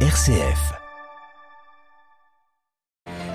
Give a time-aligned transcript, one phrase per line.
[0.00, 0.85] RCF.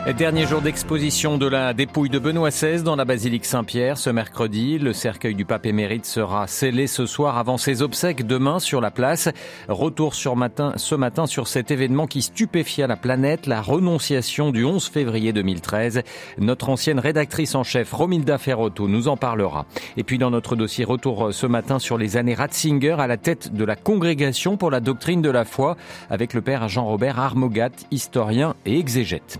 [0.08, 4.80] Dernier jour d'exposition de la dépouille de Benoît XVI dans la basilique Saint-Pierre ce mercredi.
[4.80, 8.90] Le cercueil du pape émérite sera scellé ce soir avant ses obsèques demain sur la
[8.90, 9.30] place.
[9.70, 15.34] Retour ce matin sur cet événement qui stupéfia la planète, la renonciation du 11 février
[15.34, 16.02] 2013.
[16.40, 19.68] Notre ancienne rédactrice en chef, Romilda Ferrotto, nous en parlera.
[19.98, 23.54] Et puis dans notre dossier, retour ce matin sur les années Ratzinger à la tête
[23.54, 25.78] de la congrégation pour la doctrine de la foi
[26.10, 29.40] avec le père Jean-Robert Armogat, historien et exégète.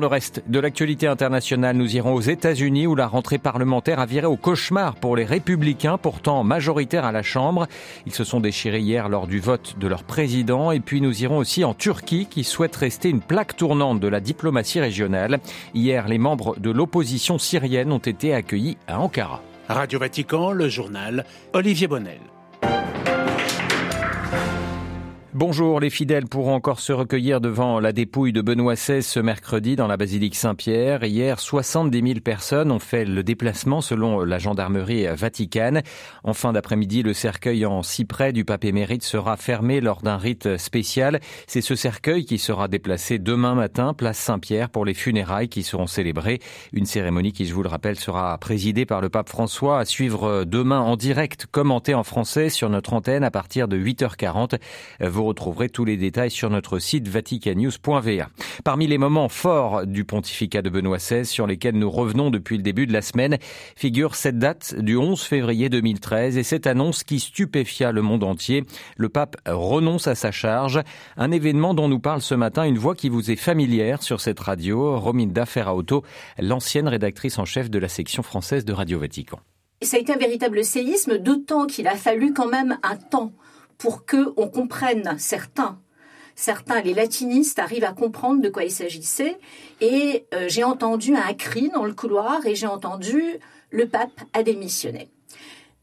[0.00, 4.26] Le reste de l'actualité internationale, nous irons aux États-Unis où la rentrée parlementaire a viré
[4.26, 7.66] au cauchemar pour les républicains, pourtant majoritaires à la Chambre.
[8.06, 10.72] Ils se sont déchirés hier lors du vote de leur président.
[10.72, 14.20] Et puis nous irons aussi en Turquie qui souhaite rester une plaque tournante de la
[14.20, 15.40] diplomatie régionale.
[15.74, 19.42] Hier, les membres de l'opposition syrienne ont été accueillis à Ankara.
[19.68, 22.20] Radio Vatican, le journal Olivier Bonnel.
[25.38, 29.76] Bonjour, les fidèles pourront encore se recueillir devant la dépouille de Benoît XVI ce mercredi
[29.76, 31.04] dans la basilique Saint-Pierre.
[31.04, 35.82] Hier, 70 000 personnes ont fait le déplacement selon la gendarmerie vaticane.
[36.24, 40.56] En fin d'après-midi, le cercueil en cyprès du pape émérite sera fermé lors d'un rite
[40.56, 41.20] spécial.
[41.46, 45.86] C'est ce cercueil qui sera déplacé demain matin, place Saint-Pierre, pour les funérailles qui seront
[45.86, 46.40] célébrées.
[46.72, 50.44] Une cérémonie qui, je vous le rappelle, sera présidée par le pape François à suivre
[50.44, 54.58] demain en direct, commenté en français sur notre antenne à partir de 8h40.
[55.00, 58.28] Vous retrouverez tous les détails sur notre site vaticanews.va.
[58.64, 62.62] Parmi les moments forts du pontificat de Benoît XVI sur lesquels nous revenons depuis le
[62.62, 63.38] début de la semaine
[63.76, 68.64] figure cette date du 11 février 2013 et cette annonce qui stupéfia le monde entier.
[68.96, 70.80] Le pape renonce à sa charge,
[71.16, 74.40] un événement dont nous parle ce matin une voix qui vous est familière sur cette
[74.40, 76.02] radio, Rominda Ferrauto,
[76.38, 79.38] l'ancienne rédactrice en chef de la section française de Radio Vatican.
[79.82, 83.32] Ça a été un véritable séisme, d'autant qu'il a fallu quand même un temps
[83.78, 85.78] pour que on comprenne certains
[86.36, 89.38] certains, les latinistes, arrivent à comprendre de quoi il s'agissait.
[89.80, 94.42] Et euh, j'ai entendu un cri dans le couloir et j'ai entendu le pape a
[94.42, 95.10] démissionné.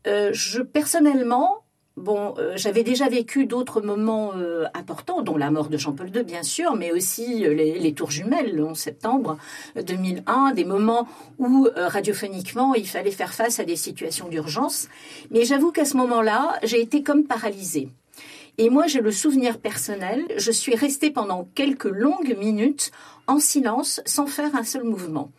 [0.08, 1.63] Euh, je personnellement,
[1.96, 6.24] Bon, euh, j'avais déjà vécu d'autres moments euh, importants, dont la mort de Jean-Paul II,
[6.24, 9.38] bien sûr, mais aussi euh, les, les, tours jumelles le 11 septembre
[9.76, 14.88] 2001, des moments où radiophoniquement il fallait faire face à des situations d'urgence.
[15.30, 17.90] Mais j'avoue qu'à ce moment-là, j'ai été comme paralysée.
[18.58, 22.92] Et moi, j'ai le souvenir personnel, je suis restée pendant quelques longues minutes
[23.28, 25.32] en silence, sans faire un seul mouvement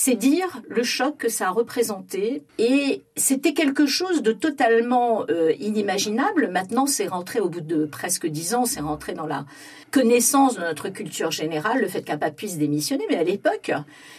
[0.00, 2.44] c'est dire le choc que ça a représenté.
[2.58, 6.50] Et c'était quelque chose de totalement euh, inimaginable.
[6.52, 9.44] Maintenant, c'est rentré au bout de presque dix ans, c'est rentré dans la
[9.90, 13.06] connaissance de notre culture générale, le fait qu'un pape puisse démissionner.
[13.08, 13.72] Mais à l'époque,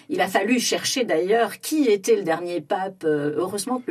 [0.09, 3.06] il a fallu chercher d'ailleurs qui était le dernier pape.
[3.06, 3.81] Euh, heureusement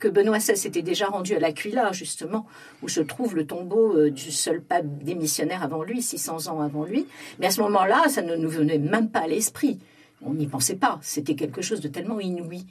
[0.00, 2.46] que, Benoît XVI s'était déjà rendu à l'Aquila, justement,
[2.82, 6.82] où se trouve le tombeau euh, du seul pape démissionnaire avant lui, 600 ans avant
[6.82, 7.06] lui.
[7.38, 9.78] Mais à ce moment-là, ça ne nous venait même pas à l'esprit
[10.22, 10.98] on n'y pensait pas.
[11.02, 12.66] C'était quelque chose de tellement inouï.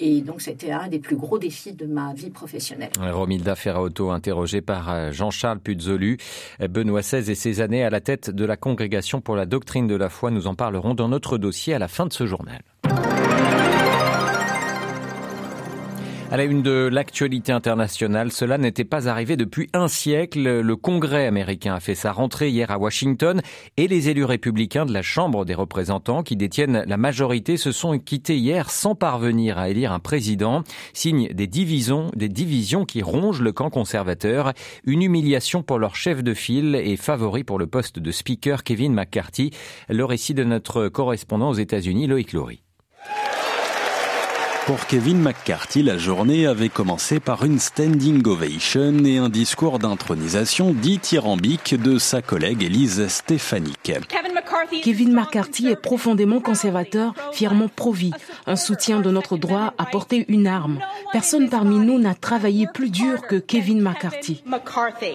[0.00, 2.90] Et donc, c'était un des plus gros défis de ma vie professionnelle.
[3.00, 6.18] Romilda Ferraoto, interrogée par euh, Jean-Charles Puzolu.
[6.70, 9.96] Benoît XVI et ses années à la tête de la Congrégation pour la doctrine de
[9.96, 10.30] la foi.
[10.30, 12.60] Nous en parlerons dans notre dossier à la fin de ce journal.
[16.30, 20.60] À la une de l'actualité internationale, cela n'était pas arrivé depuis un siècle.
[20.60, 23.40] Le Congrès américain a fait sa rentrée hier à Washington
[23.78, 27.98] et les élus républicains de la Chambre des représentants qui détiennent la majorité se sont
[27.98, 30.64] quittés hier sans parvenir à élire un président.
[30.92, 34.52] Signe des divisions, des divisions qui rongent le camp conservateur.
[34.84, 38.92] Une humiliation pour leur chef de file et favori pour le poste de speaker Kevin
[38.92, 39.50] McCarthy.
[39.88, 42.62] Le récit de notre correspondant aux États-Unis, Loïc Laurie.
[44.68, 50.74] Pour Kevin McCarthy, la journée avait commencé par une standing ovation et un discours d'intronisation
[50.74, 53.94] dithyrambique de sa collègue Elise Stefanik.
[54.82, 58.12] Kevin McCarthy est profondément conservateur, fièrement pro-vie,
[58.46, 60.80] un soutien de notre droit à porter une arme.
[61.12, 64.42] Personne parmi nous n'a travaillé plus dur que Kevin McCarthy.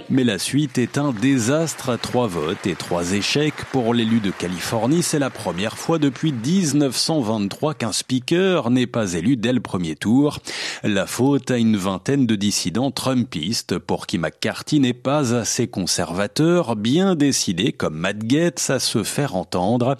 [0.09, 3.53] Mais la suite est un désastre à trois votes et trois échecs.
[3.71, 9.37] Pour l'élu de Californie, c'est la première fois depuis 1923 qu'un speaker n'est pas élu
[9.37, 10.39] dès le premier tour.
[10.83, 16.75] La faute à une vingtaine de dissidents trumpistes pour qui McCarthy n'est pas assez conservateur,
[16.75, 19.97] bien décidé comme Matt Gaetz à se faire entendre.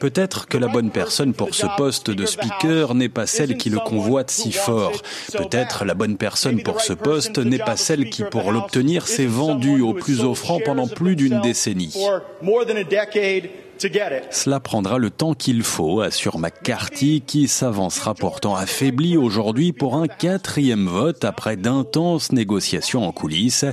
[0.00, 3.78] Peut-être que la bonne personne pour ce poste de speaker n'est pas celle qui le
[3.78, 4.92] convoite si fort.
[5.32, 9.80] Peut-être la bonne personne pour ce poste n'est pas celle qui, pour l'obtenir, s'est vendue
[9.80, 11.94] au plus offrant pendant plus d'une décennie.
[14.30, 20.06] Cela prendra le temps qu'il faut, assure McCarthy, qui s'avancera pourtant affaibli aujourd'hui pour un
[20.06, 23.64] quatrième vote après d'intenses négociations en coulisses.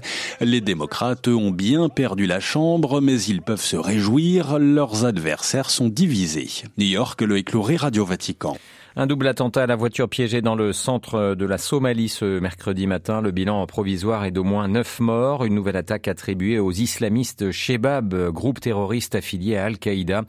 [0.41, 5.89] Les démocrates ont bien perdu la Chambre, mais ils peuvent se réjouir, leurs adversaires sont
[5.89, 6.50] divisés.
[6.77, 8.57] New York, le écloué Radio Vatican.
[9.00, 12.86] Un double attentat à la voiture piégée dans le centre de la Somalie ce mercredi
[12.86, 13.22] matin.
[13.22, 15.46] Le bilan provisoire est d'au moins neuf morts.
[15.46, 20.24] Une nouvelle attaque attribuée aux islamistes Shebab, groupe terroriste affilié à Al-Qaïda.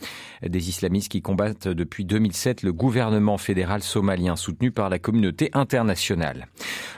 [0.47, 6.47] Des islamistes qui combattent depuis 2007 le gouvernement fédéral somalien soutenu par la communauté internationale.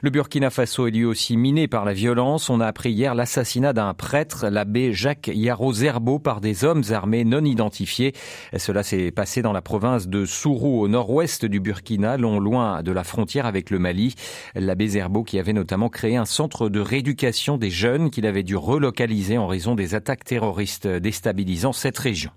[0.02, 2.50] Le Burkina Faso est lui aussi miné par la violence.
[2.50, 7.24] On a appris hier l'assassinat d'un prêtre, l'abbé Jacques Yaro Zerbo, par des hommes armés
[7.24, 8.12] non identifiés.
[8.58, 12.92] Cela s'est passé dans la province de Sourou, au nord-ouest du Burkina, long loin de
[12.92, 14.14] la frontière avec le Mali.
[14.54, 18.56] L'abbé Zerbo qui avait notamment créé un centre de rééducation des jeunes qu'il avait dû
[18.56, 22.30] relocaliser en raison des attaques terroristes déstabilisant cette région.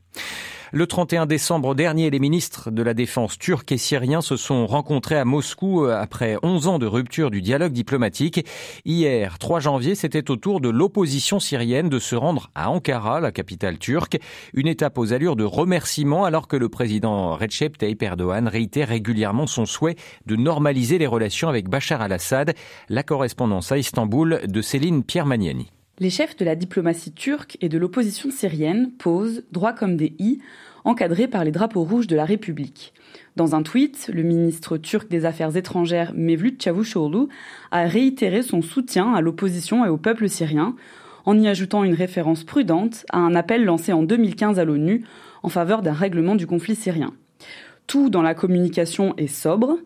[0.78, 5.16] Le 31 décembre dernier, les ministres de la Défense turcs et syriens se sont rencontrés
[5.16, 8.46] à Moscou euh, après 11 ans de rupture du dialogue diplomatique.
[8.84, 13.32] Hier, 3 janvier, c'était au tour de l'opposition syrienne de se rendre à Ankara, la
[13.32, 14.20] capitale turque,
[14.54, 19.48] une étape aux allures de remerciement alors que le président Recep Tayyip Erdogan réitère régulièrement
[19.48, 19.96] son souhait
[20.26, 22.54] de normaliser les relations avec Bachar al-Assad.
[22.90, 25.72] La correspondance à Istanbul de Céline Pierre-Magnani.
[26.00, 30.40] Les chefs de la diplomatie turque et de l'opposition syrienne posent, droit comme des i,
[30.84, 32.94] encadrés par les drapeaux rouges de la République.
[33.38, 37.30] Dans un tweet, le ministre turc des Affaires étrangères Mevlut Çavuşoğlu
[37.72, 40.76] a réitéré son soutien à l'opposition et au peuple syrien
[41.24, 45.06] en y ajoutant une référence prudente à un appel lancé en 2015 à l'ONU
[45.44, 47.14] en faveur d'un règlement du conflit syrien.
[47.88, 49.78] Tout dans la communication est sobre,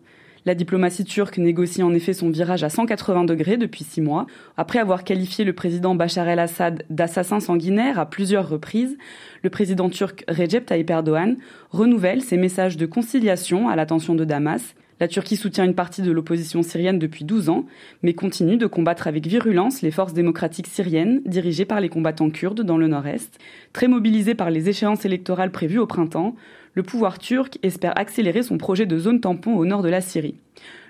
[0.46, 4.26] la diplomatie turque négocie en effet son virage à 180 degrés depuis six mois.
[4.56, 8.96] Après avoir qualifié le président Bachar el-Assad d'assassin sanguinaire à plusieurs reprises,
[9.42, 11.36] le président turc Recep Tayyip Erdogan
[11.70, 14.74] renouvelle ses messages de conciliation à l'attention de Damas.
[15.00, 17.64] La Turquie soutient une partie de l'opposition syrienne depuis 12 ans,
[18.02, 22.60] mais continue de combattre avec virulence les forces démocratiques syriennes dirigées par les combattants kurdes
[22.60, 23.38] dans le nord-est.
[23.72, 26.36] Très mobilisés par les échéances électorales prévues au printemps,
[26.74, 30.36] le pouvoir turc espère accélérer son projet de zone tampon au nord de la Syrie.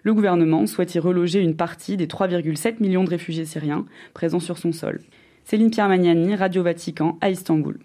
[0.03, 4.59] Le gouvernement souhaite y reloger une partie des 3,7 millions de réfugiés syriens présents sur
[4.59, 5.01] son sol.
[5.45, 7.79] Céline Pierre Magnani, Radio Vatican, à Istanbul.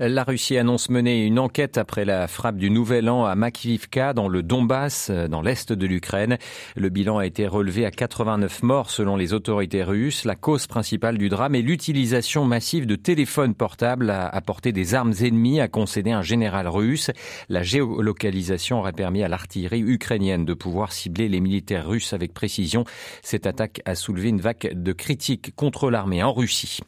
[0.00, 4.26] La Russie annonce mener une enquête après la frappe du Nouvel An à Makivka dans
[4.26, 6.36] le Donbass, dans l'est de l'Ukraine.
[6.74, 10.24] Le bilan a été relevé à 89 morts selon les autorités russes.
[10.24, 15.14] La cause principale du drame est l'utilisation massive de téléphones portables à apporter des armes
[15.20, 17.12] ennemies, a concédé un général russe.
[17.48, 22.84] La géolocalisation aurait permis à l'artillerie ukrainienne de pouvoir cibler les militaires russes avec précision.
[23.22, 26.80] Cette attaque a soulevé une vague de critiques contre l'armée en Russie.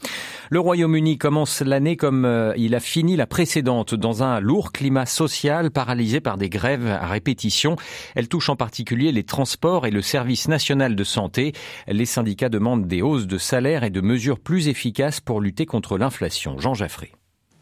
[0.50, 5.70] Le Royaume-Uni commence l'année comme euh, il a la précédente dans un lourd climat social
[5.70, 7.76] paralysé par des grèves à répétition.
[8.14, 11.52] Elle touche en particulier les transports et le service national de santé.
[11.88, 15.98] Les syndicats demandent des hausses de salaire et de mesures plus efficaces pour lutter contre
[15.98, 16.58] l'inflation.
[16.58, 17.12] Jean Jaffré.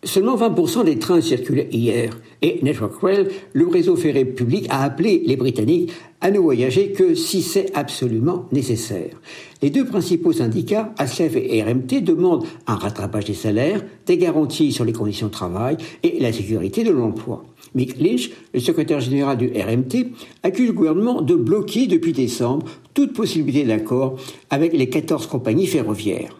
[0.04, 5.22] Seulement 20% des trains circulaient hier et Network Rail, le réseau ferré public, a appelé
[5.24, 9.18] les Britanniques à ne voyager que si c'est absolument nécessaire.
[9.62, 14.84] Les deux principaux syndicats, ASLEF et RMT, demandent un rattrapage des salaires, des garanties sur
[14.84, 17.44] les conditions de travail et la sécurité de l'emploi.
[17.74, 20.12] Mick Lynch, le secrétaire général du RMT,
[20.42, 24.16] accuse le gouvernement de bloquer depuis décembre toute possibilité d'accord
[24.50, 26.36] avec les 14 compagnies ferroviaires.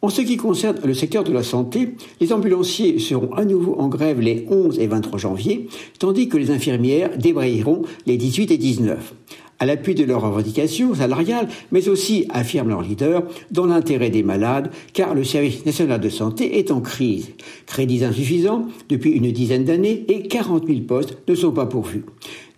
[0.00, 3.88] En ce qui concerne le secteur de la santé, les ambulanciers seront à nouveau en
[3.88, 5.68] grève les 11 et 23 janvier,
[5.98, 9.14] tandis que les infirmières débrayeront les 18 et 19
[9.58, 14.70] à l'appui de leurs revendications salariales, mais aussi, affirment leurs leaders, dans l'intérêt des malades,
[14.92, 17.30] car le service national de santé est en crise.
[17.66, 22.04] Crédits insuffisants depuis une dizaine d'années et 40 000 postes ne sont pas pourvus.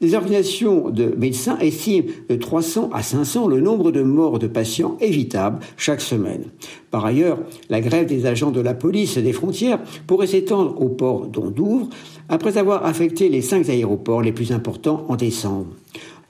[0.02, 4.97] Les organisations de médecins estiment de 300 à 500 le nombre de morts de patients
[5.00, 6.45] évitables chaque semaine.
[6.90, 7.38] Par ailleurs,
[7.69, 11.90] la grève des agents de la police des frontières pourrait s'étendre au port d'Ondouvre
[12.30, 15.66] après avoir affecté les cinq aéroports les plus importants en décembre.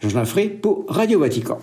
[0.00, 1.58] Jean ferai pour Radio Vatican.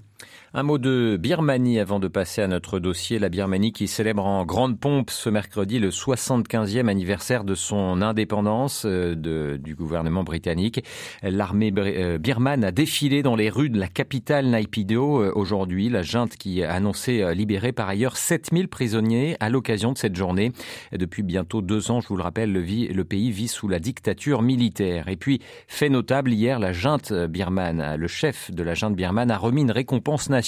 [0.59, 3.19] Un mot de Birmanie avant de passer à notre dossier.
[3.19, 8.81] La Birmanie qui célèbre en grande pompe ce mercredi le 75e anniversaire de son indépendance
[8.87, 9.13] euh,
[9.59, 10.83] du gouvernement britannique.
[11.21, 15.89] L'armée euh, birmane a défilé dans les rues de la capitale Naypyidaw euh, aujourd'hui.
[15.89, 20.53] La junte qui a annoncé libérer par ailleurs 7000 prisonniers à l'occasion de cette journée.
[20.91, 24.41] Depuis bientôt deux ans, je vous le rappelle, le, le pays vit sous la dictature
[24.41, 25.07] militaire.
[25.07, 29.37] Et puis, fait notable, hier, la junte birmane, le chef de la junte birmane a
[29.37, 30.46] remis une récompense nationale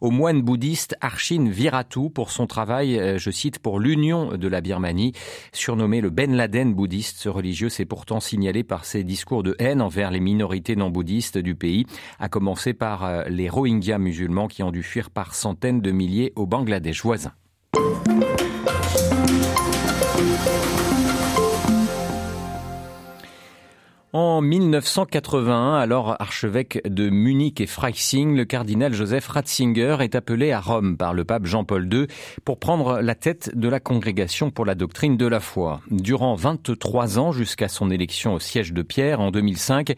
[0.00, 4.60] au moine bouddhiste Archin Viratu pour son travail, euh, je cite, pour l'union de la
[4.60, 5.12] Birmanie.
[5.52, 9.82] Surnommé le Ben Laden bouddhiste, ce religieux s'est pourtant signalé par ses discours de haine
[9.82, 11.86] envers les minorités non bouddhistes du pays,
[12.18, 16.32] à commencer par euh, les Rohingyas musulmans qui ont dû fuir par centaines de milliers
[16.36, 17.32] au Bangladesh voisin.
[24.14, 30.60] En 1981, alors archevêque de Munich et Freising, le cardinal Joseph Ratzinger est appelé à
[30.60, 32.06] Rome par le pape Jean-Paul II
[32.42, 35.82] pour prendre la tête de la congrégation pour la doctrine de la foi.
[35.90, 39.94] Durant 23 ans jusqu'à son élection au siège de Pierre en 2005,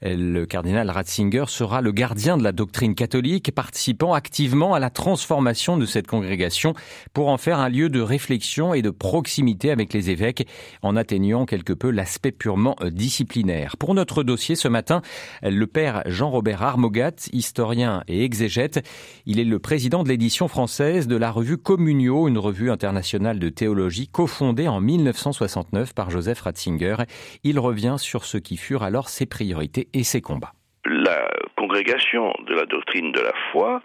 [0.00, 5.76] le cardinal Ratzinger sera le gardien de la doctrine catholique, participant activement à la transformation
[5.76, 6.72] de cette congrégation
[7.12, 10.48] pour en faire un lieu de réflexion et de proximité avec les évêques
[10.80, 15.02] en atténuant quelque peu l'aspect purement disciplinaire pour notre dossier ce matin,
[15.42, 18.86] le père Jean-Robert Armogat, historien et exégète.
[19.26, 23.48] Il est le président de l'édition française de la revue Communio, une revue internationale de
[23.48, 26.96] théologie cofondée en 1969 par Joseph Ratzinger.
[27.44, 30.52] Il revient sur ce qui furent alors ses priorités et ses combats.
[30.84, 33.82] La congrégation de la doctrine de la foi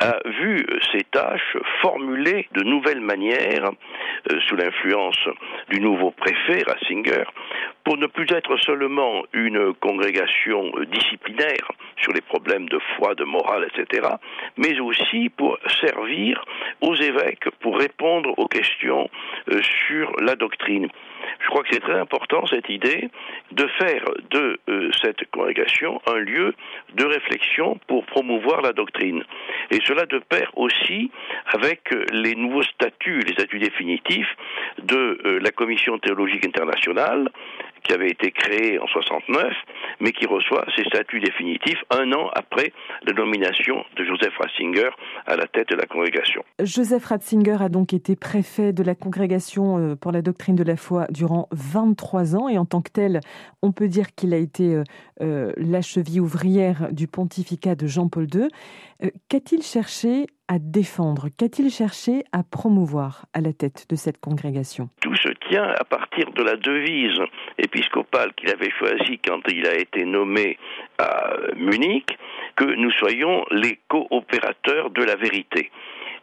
[0.00, 3.70] a vu ses tâches formulées de nouvelles manières
[4.48, 5.18] sous l'influence
[5.70, 7.24] du nouveau préfet Ratzinger
[7.86, 11.70] pour ne plus être seulement une congrégation euh, disciplinaire
[12.02, 14.08] sur les problèmes de foi, de morale, etc.,
[14.56, 16.44] mais aussi pour servir
[16.80, 19.08] aux évêques, pour répondre aux questions
[19.52, 20.88] euh, sur la doctrine.
[21.40, 23.08] Je crois que c'est très important cette idée
[23.52, 24.58] de faire de
[25.02, 26.54] cette congrégation un lieu
[26.94, 29.24] de réflexion pour promouvoir la doctrine.
[29.70, 31.10] Et cela de pair aussi
[31.52, 34.36] avec les nouveaux statuts, les statuts définitifs
[34.82, 37.28] de euh, la Commission théologique internationale
[37.86, 39.52] qui avait été créée en 69,
[40.00, 42.72] mais qui reçoit ses statuts définitifs un an après
[43.04, 44.90] la nomination de Joseph Ratzinger
[45.26, 46.42] à la tête de la congrégation.
[46.60, 50.76] Joseph Ratzinger a donc été préfet de la congrégation euh, pour la doctrine de la
[50.76, 53.20] foi durant 23 ans et en tant que tel,
[53.62, 54.84] on peut dire qu'il a été euh,
[55.22, 58.48] euh, la cheville ouvrière du pontificat de Jean-Paul II.
[59.28, 61.28] Qu'a-t-il cherché à défendre?
[61.36, 64.88] Qu'a-t-il cherché à promouvoir à la tête de cette congrégation?
[65.00, 67.20] Tout se à partir de la devise.
[67.58, 70.58] Épiscopale qu'il avait choisie quand il a été nommé
[70.98, 72.18] à Munich,
[72.56, 75.70] que nous soyons les coopérateurs de la vérité.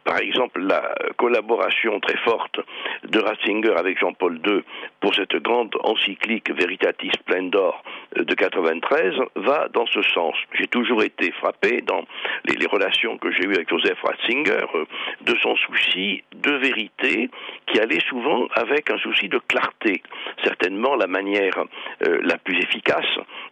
[0.04, 2.60] Par exemple la collaboration très forte
[3.04, 4.62] de Ratzinger avec Jean-Paul II
[5.00, 7.82] pour cette grande encyclique Veritatis Splendor
[8.16, 10.34] de 93 va dans ce sens.
[10.58, 12.04] J'ai toujours été frappé dans
[12.44, 14.84] les, relations que j'ai eues avec Joseph Ratzinger euh,
[15.22, 17.30] de son souci de vérité
[17.66, 20.02] qui allait souvent avec un souci de clarté,
[20.42, 21.64] certainement la manière
[22.06, 23.04] euh, la plus efficace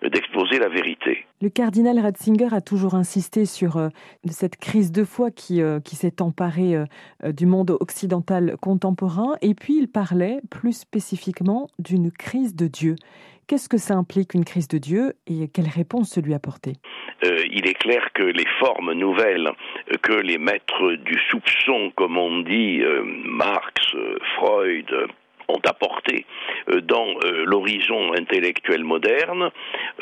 [0.02, 1.26] d'exposer la vérité.
[1.40, 3.88] Le cardinal Ratzinger a toujours insisté sur euh,
[4.30, 6.74] cette crise de foi qui, s'est emparée
[7.22, 12.96] du monde occidental contemporain, et puis il parlait plus spécifiquement d'une crise de Dieu.
[13.48, 16.74] Qu'est-ce que ça implique une crise de Dieu et quelle réponse se lui apporter?
[17.24, 19.50] Euh, Il est clair que les formes nouvelles
[20.02, 22.80] que les maîtres du soupçon, comme on dit,
[23.24, 23.94] Marx,
[24.36, 24.86] Freud,
[25.48, 26.26] ont apporté
[26.68, 29.50] euh, dans euh, l'horizon intellectuel moderne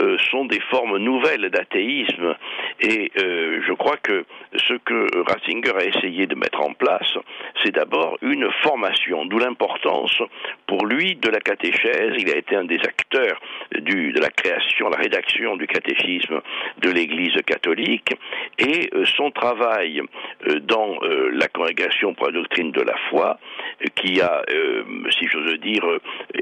[0.01, 2.35] euh, sont des formes nouvelles d'athéisme
[2.81, 4.25] et je crois que
[4.57, 7.19] ce que Ratzinger a essayé de mettre en place,
[7.63, 10.17] c'est d'abord une formation, d'où l'importance
[10.67, 12.15] pour lui de la catéchèse.
[12.17, 13.39] Il a été un des acteurs
[13.79, 16.41] du, de la création, la rédaction du catéchisme
[16.79, 18.15] de l'Église catholique
[18.59, 20.01] et son travail
[20.63, 20.99] dans
[21.33, 23.39] la congrégation pour la doctrine de la foi,
[23.95, 24.43] qui a,
[25.19, 25.85] si j'ose dire,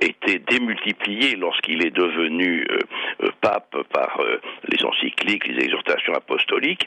[0.00, 2.78] été démultiplié lorsqu'il est devenu euh,
[3.23, 6.87] euh, pape par euh, les encycliques, les exhortations apostoliques,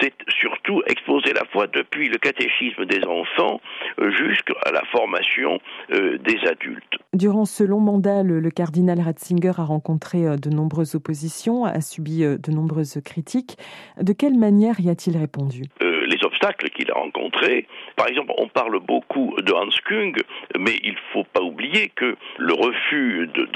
[0.00, 3.60] c'est surtout exposer la foi depuis le catéchisme des enfants
[3.98, 5.60] jusqu'à la formation
[5.90, 6.94] des adultes.
[7.12, 12.50] Durant ce long mandat, le, cardinal Ratzinger a rencontré de nombreuses oppositions, a subi de
[12.50, 13.56] nombreuses critiques.
[14.00, 15.64] De quelle manière y a-t-il répondu?
[16.10, 17.66] Les obstacles qu'il a rencontrés.
[17.96, 20.20] Par exemple, on parle beaucoup de Hans Kung,
[20.58, 23.48] mais il ne faut pas oublier que le refus de,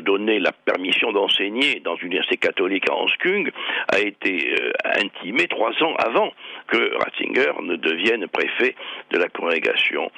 [0.00, 3.50] donner la permission d'enseigner dans une université catholique à Hans Kung
[3.92, 4.72] a été euh,
[5.02, 6.32] intimé trois ans avant
[6.68, 8.74] que Ratzinger ne devienne préfet
[9.10, 10.10] de la congrégation.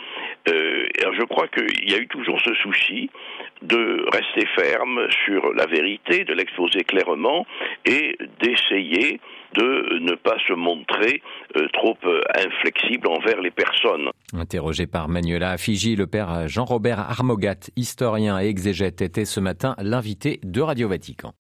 [0.49, 0.87] Euh,
[1.19, 3.11] je crois qu'il y a eu toujours ce souci
[3.63, 7.47] de rester ferme sur la vérité, de l'exposer clairement
[7.85, 9.21] et d'essayer
[9.55, 11.23] de ne pas se montrer
[11.57, 14.09] euh, trop euh, inflexible envers les personnes.
[14.33, 20.41] Interrogé par Manuela Fiji, le père Jean-Robert Armogat, historien et exégète, était ce matin l'invité
[20.43, 21.33] de Radio Vatican.